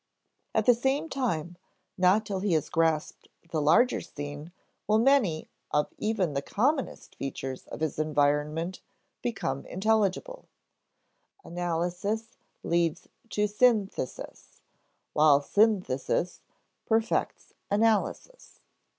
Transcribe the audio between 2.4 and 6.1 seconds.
has grasped the larger scene will many of